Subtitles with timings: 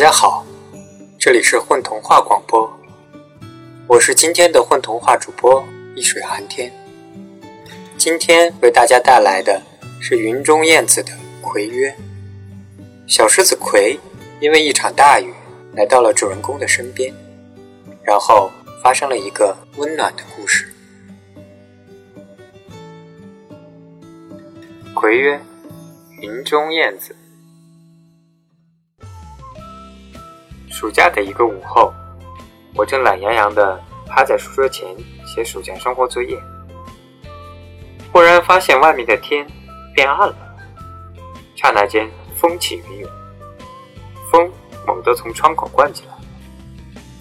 [0.00, 0.46] 大家好，
[1.18, 2.66] 这里是混童话广播，
[3.86, 5.62] 我是今天的混童话主播
[5.94, 6.72] 一水寒天。
[7.98, 9.60] 今天为大家带来的
[10.00, 11.12] 是云中燕子的
[11.42, 11.94] 葵约。
[13.06, 14.00] 小狮子葵
[14.40, 15.34] 因为一场大雨
[15.74, 17.12] 来到了主人公的身边，
[18.02, 18.50] 然后
[18.82, 20.72] 发生了一个温暖的故事。
[24.94, 25.38] 葵约，
[26.22, 27.14] 云中燕子。
[30.80, 31.92] 暑假的一个午后，
[32.74, 34.88] 我正懒洋洋地趴在书桌前
[35.26, 36.42] 写暑假生活作业，
[38.10, 39.46] 忽然发现外面的天
[39.94, 40.56] 变暗了。
[41.54, 43.10] 刹那间，风起云涌，
[44.32, 44.50] 风
[44.86, 46.14] 猛地从窗口灌进来，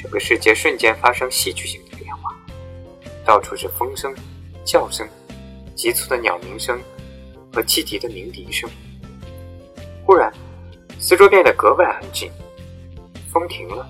[0.00, 2.34] 整个世界瞬间发生戏剧性的变化，
[3.22, 4.14] 到处是风声、
[4.64, 5.06] 叫声、
[5.74, 6.80] 急促的鸟鸣声
[7.52, 8.66] 和汽笛的鸣笛声。
[10.06, 10.32] 忽然，
[10.98, 12.32] 四周变得格外安静。
[13.32, 13.88] 风停了，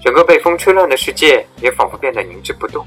[0.00, 2.86] 整个被风吹乱的世界也仿佛变得凝滞不动。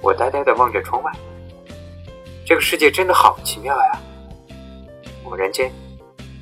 [0.00, 1.12] 我呆呆地望着窗外，
[2.44, 4.00] 这个世界真的好奇妙呀！
[5.22, 5.72] 猛然间，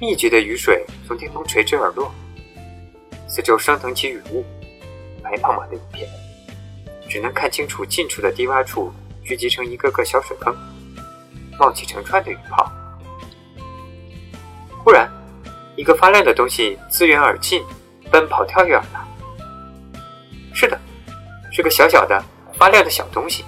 [0.00, 2.10] 密集的雨水从天空垂直而落，
[3.28, 4.42] 四周升腾起雨雾，
[5.22, 6.08] 白茫茫的一片，
[7.10, 8.90] 只能看清楚近处的低洼处
[9.22, 10.56] 聚集成一个个小水坑，
[11.58, 12.72] 冒起成串的雨泡。
[15.90, 17.64] 个发亮的东西自远而近，
[18.12, 19.04] 奔跑跳跃而来。
[20.54, 20.80] 是的，
[21.50, 23.44] 是个小小的发亮的小东西，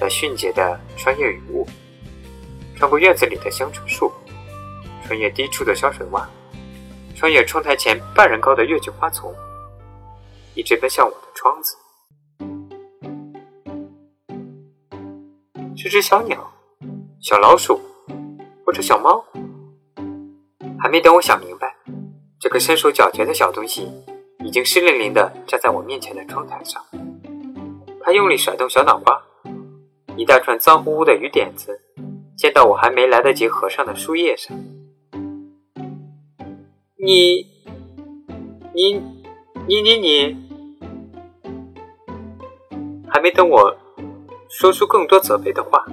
[0.00, 1.64] 在迅捷的穿越雨雾，
[2.76, 4.12] 穿过院子里的香椿树，
[5.06, 6.24] 穿越低处的小水洼，
[7.14, 9.32] 穿越窗台前半人高的月季花丛，
[10.56, 11.76] 一直奔向我的窗子。
[15.76, 16.52] 是只小鸟、
[17.20, 17.80] 小老鼠，
[18.66, 19.24] 或者小猫。
[20.82, 21.76] 还没等我想明白，
[22.40, 23.86] 这个身手矫捷的小东西
[24.42, 26.82] 已经湿淋淋的站在我面前的窗台上。
[28.02, 29.20] 它用力甩动小脑瓜，
[30.16, 31.78] 一大串脏乎乎的雨点子
[32.34, 34.56] 溅到我还没来得及合上的书页上。
[36.96, 37.46] 你，
[38.74, 38.94] 你，
[39.68, 40.36] 你，你，你，
[43.06, 43.76] 还没等我
[44.48, 45.84] 说出更多责备的话，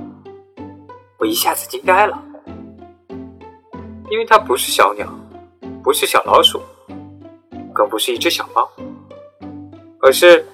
[1.17, 2.23] 我一下子惊呆了。
[4.09, 5.07] 因为它不是小鸟，
[5.83, 6.61] 不是小老鼠，
[7.73, 8.69] 更不是一只小猫，
[10.01, 10.45] 而是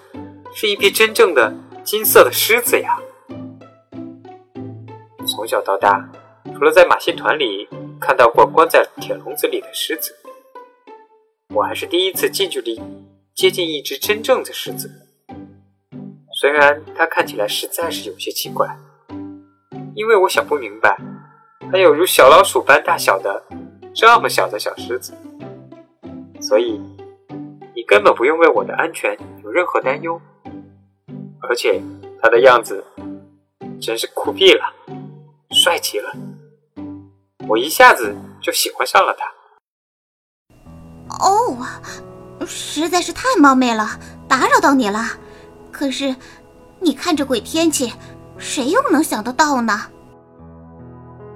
[0.53, 1.53] 是一匹真正的
[1.83, 2.97] 金色的狮子呀！
[5.27, 6.09] 从小到大，
[6.53, 7.69] 除了在马戏团里
[8.01, 10.15] 看到过关在铁笼子里的狮子，
[11.53, 12.81] 我还是第一次近距离
[13.35, 14.89] 接近一只真正的狮子。
[16.41, 18.67] 虽然它看起来实在是有些奇怪，
[19.95, 20.97] 因为我想不明白。
[21.73, 23.43] 还有如小老鼠般大小的
[23.95, 25.11] 这么小的小狮子，
[26.39, 26.79] 所以
[27.75, 30.21] 你根本不用为我的安全有任何担忧。
[31.41, 31.81] 而且
[32.21, 32.85] 它的样子
[33.81, 34.71] 真是酷毙了，
[35.49, 36.13] 帅极了，
[37.47, 39.25] 我一下子就喜欢上了它。
[41.25, 41.57] 哦，
[42.45, 44.99] 实在是太冒昧了，打扰到你了。
[45.71, 46.15] 可是
[46.79, 47.91] 你看这鬼天气，
[48.37, 49.89] 谁又能想得到呢？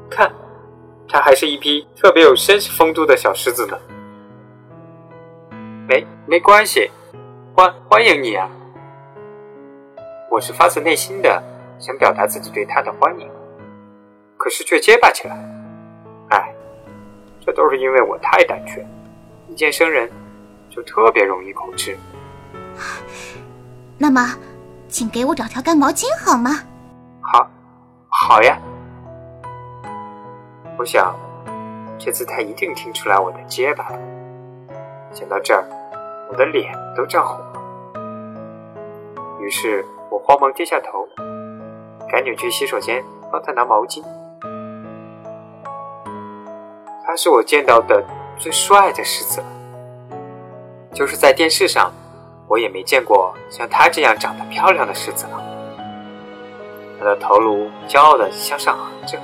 [0.10, 0.32] 看，
[1.08, 3.78] 它还是一匹特别有绅士风度的小狮子呢。
[5.88, 6.90] 没没关系，
[7.56, 8.50] 欢欢迎你啊！
[10.30, 11.42] 我是发自内心的
[11.80, 13.30] 想表达自己对他的欢迎，
[14.38, 15.36] 可是却结巴起来。
[16.30, 16.54] 哎，
[17.46, 18.86] 这都是因为我太胆怯，
[19.48, 20.12] 一见生人
[20.70, 21.98] 就特别容易口吃。
[23.98, 24.36] 那么，
[24.90, 26.52] 请给我找条干毛巾好吗？
[27.22, 27.50] 好，
[28.10, 28.60] 好呀。
[30.78, 31.16] 我想，
[31.98, 34.00] 这次他一定听出来我的结巴了。
[35.12, 35.66] 想到这儿，
[36.30, 37.64] 我的脸都涨红了。
[39.42, 41.08] 于是我慌忙低下头，
[42.08, 44.04] 赶紧去洗手间帮他拿毛巾。
[47.04, 48.06] 他是我见到的
[48.38, 49.48] 最帅的狮子了，
[50.94, 51.92] 就是在电视上，
[52.48, 55.42] 我也没见过像他这样长得漂亮的狮子了。
[57.00, 59.18] 他的头颅骄傲地向上昂着。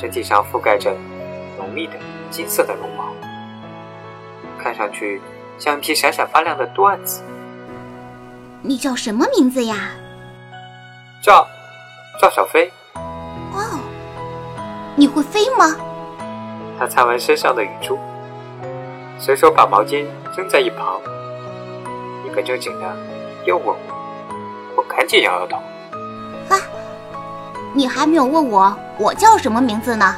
[0.00, 0.96] 身体上覆盖着
[1.58, 1.92] 浓密的
[2.30, 3.12] 金色的绒毛，
[4.58, 5.20] 看上去
[5.58, 7.22] 像一匹闪闪发亮的缎子。
[8.62, 9.90] 你叫什么名字呀？
[11.22, 11.46] 叫
[12.18, 12.72] 赵小飞。
[12.94, 13.78] 哦，
[14.96, 15.76] 你会飞吗？
[16.78, 17.98] 他擦完身上的雨珠，
[19.18, 20.98] 随手把毛巾扔在一旁，
[22.26, 22.96] 一本正经的
[23.44, 23.76] 又问我。
[24.78, 25.58] 我赶紧摇摇头。
[27.70, 28.76] 啊，你还没有问我。
[28.98, 30.16] 我叫什么名字呢？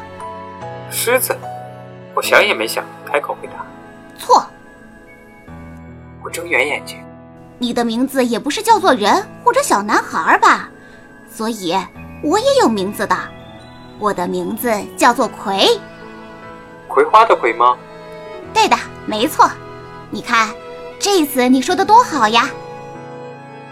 [0.91, 1.37] 狮子，
[2.15, 3.65] 我想也没想，开口回答
[4.19, 4.45] ：“错。”
[6.25, 6.99] 我睁圆眼睛
[7.59, 10.69] ：“你的名字也不是叫做人或者小男孩吧？
[11.31, 11.77] 所以
[12.23, 13.17] 我也有名字的，
[13.99, 15.81] 我的名字叫做葵。
[16.89, 17.77] 葵花的葵吗？
[18.53, 18.77] 对的，
[19.07, 19.51] 没错。
[20.11, 20.51] 你看，
[20.99, 22.51] 这次你说的多好呀！”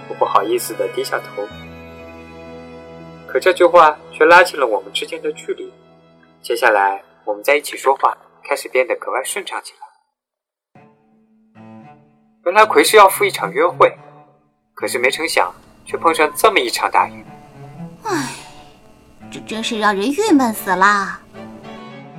[0.08, 1.46] 我不好意思的低下头。
[3.32, 5.72] 可这句话却拉近了我们之间的距离。
[6.42, 10.82] 接下来，我们在一起说话开始变得格外顺畅起来。
[12.44, 13.96] 原来葵是要赴一场约会，
[14.74, 15.54] 可是没成想
[15.84, 17.24] 却碰上这么一场大雨。
[18.02, 18.34] 唉，
[19.30, 21.20] 这真是让人郁闷死了。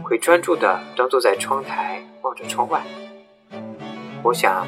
[0.04, 2.82] 奎专注的端坐在窗台，望着窗外。
[4.24, 4.66] 我想，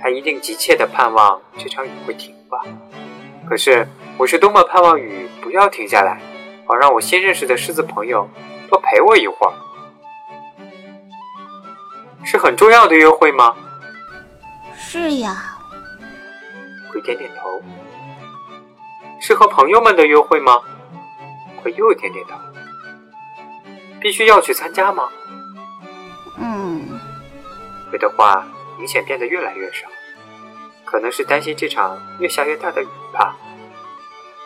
[0.00, 2.64] 他一定急切的盼望这场雨会停吧。
[3.48, 3.86] 可是，
[4.18, 6.20] 我是多么盼望雨不要停下来，
[6.66, 8.28] 好让我新认识的狮子朋友
[8.68, 9.52] 多陪我一会儿。
[12.24, 13.54] 是很重要的约会吗？
[14.76, 15.56] 是呀。
[16.90, 17.62] 葵点点头。
[19.20, 20.60] 是和朋友们的约会吗？
[21.62, 22.34] 葵又点点头。
[24.00, 25.08] 必须要去参加吗？
[26.38, 26.98] 嗯。
[27.90, 28.44] 葵的话
[28.76, 29.86] 明显变得越来越少。
[30.96, 33.36] 可能是担心这场越下越大的雨吧，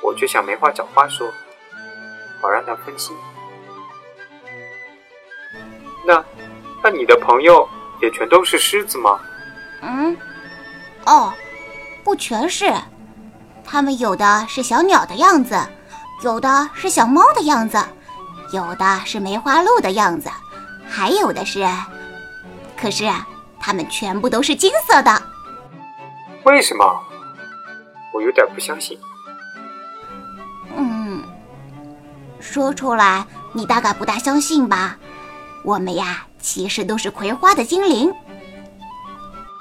[0.02, 1.32] 我却想没话找话说，
[2.43, 3.17] 好让他分心。
[6.05, 6.25] 那，
[6.82, 7.69] 那你的朋友
[8.02, 9.20] 也全都是狮子吗？
[9.82, 10.17] 嗯，
[11.06, 11.32] 哦，
[12.02, 12.75] 不全是，
[13.64, 15.56] 他们有的是小鸟的样子，
[16.25, 17.79] 有的是小猫的样子，
[18.52, 20.29] 有的是梅花鹿的样子，
[20.91, 21.64] 还有的是，
[22.76, 23.08] 可是
[23.61, 25.29] 他们全部都是金色的。
[26.44, 26.84] 为什么？
[28.12, 28.98] 我有点不相信。
[30.76, 31.22] 嗯，
[32.40, 34.98] 说出来你大概不大相信吧？
[35.62, 38.12] 我们呀，其实都是葵花的精灵。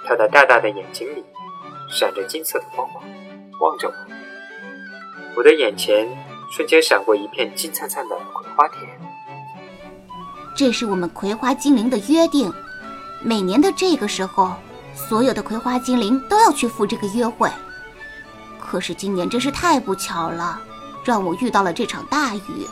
[0.07, 1.23] 他的大大的眼睛里
[1.91, 3.03] 闪着金色的光芒，
[3.59, 3.93] 望着我。
[5.35, 6.07] 我的眼前
[6.49, 8.81] 瞬间闪过一片金灿灿的葵花田。
[10.55, 12.51] 这是我们葵花精灵的约定，
[13.21, 14.53] 每年的这个时候。
[15.07, 17.49] 所有的葵花精灵都要去赴这个约会，
[18.59, 20.61] 可是今年真是太不巧了，
[21.03, 22.67] 让我遇到了这场大雨。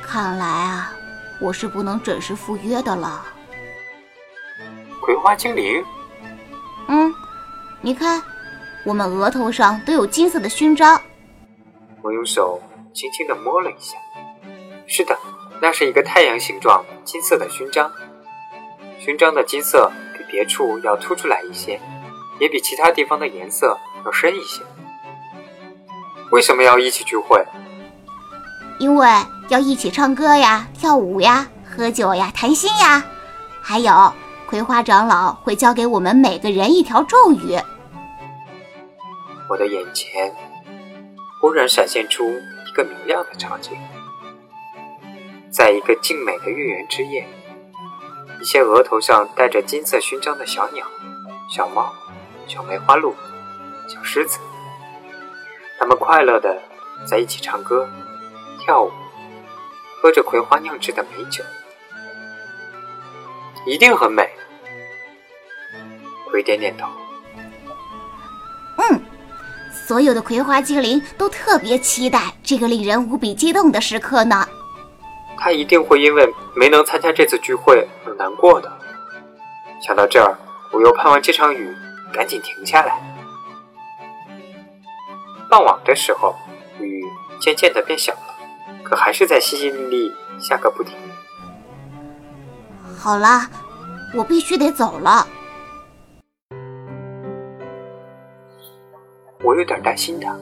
[0.00, 0.92] 看来啊，
[1.40, 3.22] 我是不能准时赴约的了。
[5.02, 5.84] 葵花精灵，
[6.88, 7.12] 嗯，
[7.82, 8.22] 你看，
[8.84, 10.98] 我们额头上都有金色的勋章。
[12.00, 12.58] 我用手
[12.94, 13.98] 轻轻的摸了一下，
[14.86, 15.18] 是的，
[15.60, 17.92] 那是一个太阳形状金色的勋章，
[18.98, 19.92] 勋章的金色。
[20.30, 21.80] 别处要凸出来一些，
[22.38, 24.62] 也比其他地方的颜色要深一些。
[26.30, 27.44] 为什么要一起聚会？
[28.78, 29.08] 因为
[29.48, 33.04] 要一起唱歌呀、跳舞呀、喝酒呀、谈心呀。
[33.60, 34.12] 还有，
[34.46, 37.58] 葵花长老会教给我们每个人一条咒语。
[39.48, 40.32] 我的眼前
[41.40, 43.72] 忽然闪现出一个明亮的场景，
[45.50, 47.26] 在一个静美的月圆之夜。
[48.40, 50.86] 一些额头上戴着金色勋章的小鸟、
[51.48, 51.92] 小猫、
[52.46, 53.14] 小梅花鹿、
[53.86, 54.38] 小狮子，
[55.78, 56.58] 它们快乐的
[57.06, 57.86] 在一起唱歌、
[58.58, 58.90] 跳舞，
[60.00, 61.44] 喝着葵花酿制的美酒，
[63.66, 64.26] 一定很美。
[66.30, 66.88] 葵点点头。
[68.78, 69.02] 嗯，
[69.86, 74.48] 所有的葵花精灵都特别期待这个令人无比激动的时刻呢。
[75.36, 78.70] 他一定会因为没能参加这次聚会而难过的。
[79.80, 80.36] 想到这儿，
[80.70, 81.74] 我又盼望这场雨
[82.12, 83.00] 赶紧停下来。
[85.48, 86.36] 傍晚的时候，
[86.78, 87.02] 雨
[87.40, 88.36] 渐渐的变小了，
[88.84, 90.94] 可还是在淅淅沥沥下个不停。
[92.98, 93.48] 好啦，
[94.14, 95.26] 我必须得走了。
[99.42, 100.36] 我有点担心他，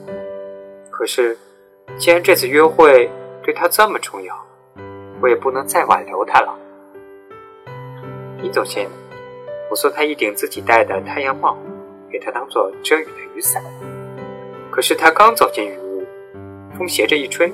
[0.91, 1.39] 可是
[1.97, 3.09] 既然这次约会
[3.41, 4.37] 对他这么重要。
[5.21, 6.57] 我也不能再挽留他了。
[8.41, 8.87] 临走前，
[9.69, 11.57] 我送他一顶自己戴的太阳帽，
[12.09, 13.63] 给他当做遮雨的雨伞。
[14.71, 16.05] 可是他刚走进雨屋，
[16.77, 17.51] 风斜着一吹，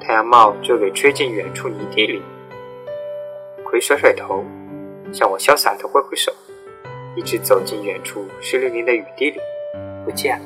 [0.00, 2.22] 太阳帽就给吹进远处泥地里。
[3.64, 4.44] 葵甩甩头，
[5.12, 6.32] 向我潇洒的挥挥手，
[7.16, 9.40] 一直走进远处湿淋淋的雨地里，
[10.04, 10.44] 不见了。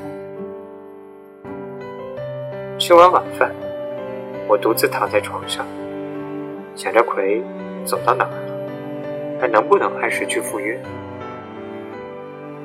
[2.78, 3.54] 吃完晚饭，
[4.49, 5.66] 我独自躺在床上。
[6.75, 7.42] 想着葵
[7.85, 8.30] 走到哪儿
[9.40, 10.78] 他，能不能按时去赴约？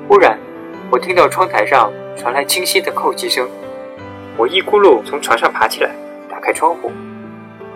[0.08, 0.38] 忽然，
[0.90, 3.48] 我听到窗台上传来清晰的叩击声，
[4.36, 5.90] 我一咕噜从床上爬起来，
[6.28, 6.90] 打开窗户，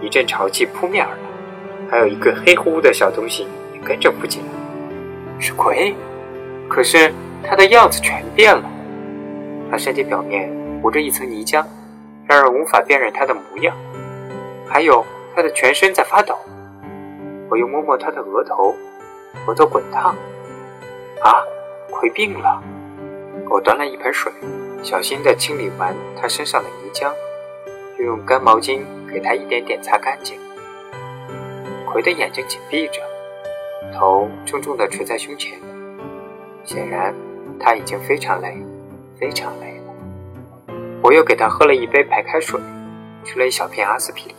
[0.00, 1.19] 一阵潮气扑面而来，
[1.91, 4.49] 还有一个黑乎乎的小东西也跟着扑进来。
[5.38, 5.95] 是鬼，
[6.69, 7.12] 可是
[7.43, 8.65] 他的样子全变了。
[9.71, 10.50] 他身体表面
[10.83, 11.65] 糊着一层泥浆，
[12.26, 13.75] 让人无法辨认他的模样。
[14.67, 16.37] 还有，他的全身在发抖。
[17.49, 18.75] 我又摸摸他的额头，
[19.47, 20.15] 额头滚烫。
[21.23, 21.43] 啊，
[21.91, 22.62] 葵病了！
[23.49, 24.33] 我端了一盆水，
[24.83, 27.12] 小心地清理完他身上的泥浆，
[27.99, 30.38] 又用干毛巾给他一点点擦干净。
[31.87, 33.00] 葵的眼睛紧闭着，
[33.95, 35.59] 头重重地垂在胸前，
[36.65, 37.15] 显然
[37.61, 38.57] 他已经非常累，
[39.19, 40.75] 非常累了。
[41.03, 42.61] 我又给他喝了一杯白开水，
[43.25, 44.37] 吃了一小片阿司匹林。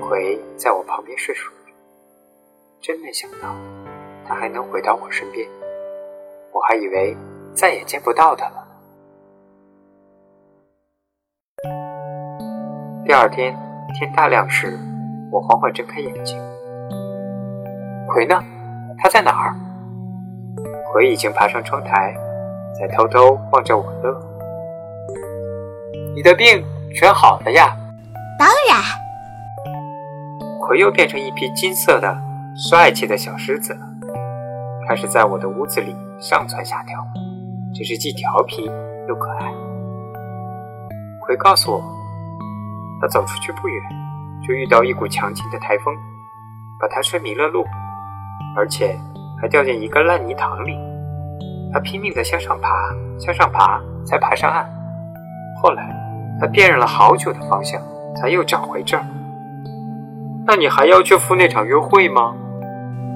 [0.00, 1.50] 葵在我旁边睡熟，
[2.86, 3.56] 真没想到
[4.28, 5.48] 他还能回到我身边，
[6.52, 7.16] 我还以为
[7.54, 8.62] 再也见不到他了。
[13.06, 13.56] 第二天
[13.94, 14.78] 天大亮时。
[15.32, 16.38] 我缓缓睁开眼睛，
[18.06, 18.40] 葵呢？
[18.98, 19.56] 他在哪儿？
[20.92, 22.14] 葵已经爬上窗台，
[22.78, 24.14] 在偷偷望着我乐。
[26.14, 26.62] 你的病
[26.94, 27.74] 全好了呀？
[28.38, 28.78] 当然。
[30.60, 32.16] 葵又变成一匹金色的、
[32.56, 33.76] 帅气的小狮子，
[34.86, 37.04] 开始在我的屋子里上蹿下跳，
[37.74, 38.70] 真是既调皮
[39.08, 39.52] 又可爱。
[41.26, 41.82] 葵告诉我，
[43.00, 43.82] 他走出去不远。
[44.46, 45.96] 就遇到一股强劲的台风，
[46.78, 47.64] 把他吹迷了路，
[48.54, 48.94] 而且
[49.40, 50.78] 还掉进一个烂泥塘里。
[51.72, 52.68] 他拼命地向上爬，
[53.18, 54.64] 向上爬，才爬上岸。
[55.60, 55.90] 后来
[56.38, 57.80] 他辨认了好久的方向，
[58.14, 59.04] 才又找回这儿。
[60.46, 62.36] 那你还要去赴那场约会吗？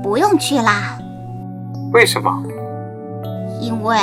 [0.03, 0.99] 不用去啦。
[1.93, 2.43] 为什么？
[3.61, 3.97] 因为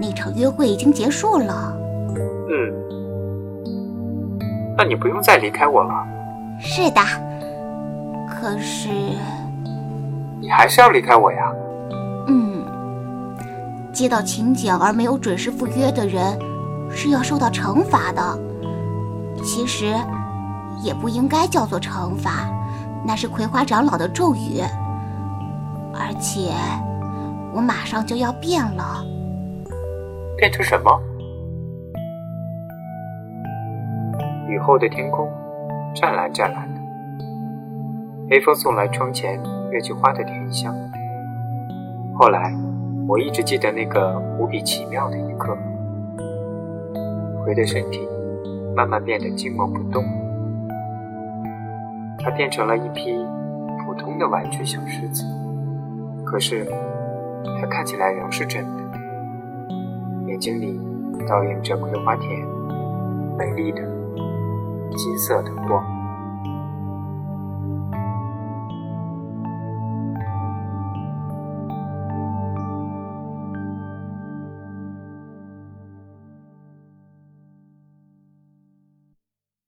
[0.00, 1.72] 那场约会已经结束了。
[2.48, 2.72] 嗯。
[4.76, 5.92] 那你不用再离开我了。
[6.58, 7.00] 是的，
[8.28, 8.88] 可是
[10.40, 11.52] 你还是要离开我呀？
[12.26, 12.64] 嗯，
[13.92, 16.36] 接到请柬而没有准时赴约的人
[16.90, 18.38] 是要受到惩罚的。
[19.44, 19.94] 其实
[20.82, 22.48] 也不应该叫做惩罚，
[23.06, 24.60] 那是葵花长老的咒语。
[25.96, 26.50] 而且
[27.54, 29.04] 我马上就要变了，
[30.36, 31.00] 变成什么？
[34.48, 35.28] 雨后的天空。
[35.94, 36.80] 湛蓝湛蓝的，
[38.28, 40.74] 微风送来窗前月季花的甜香。
[42.18, 42.52] 后来，
[43.06, 45.56] 我一直记得那个无比奇妙的一刻：
[47.44, 48.08] 葵的身体
[48.74, 50.02] 慢慢变得静默不动，
[52.18, 53.24] 它变成了一匹
[53.86, 55.24] 普通的玩具小狮子。
[56.34, 56.66] 可是，
[57.60, 58.98] 它看起来仍是真的，
[60.26, 60.80] 眼睛里
[61.28, 62.44] 倒映着葵花田，
[63.38, 63.80] 美丽的。
[64.96, 65.93] 金色的光。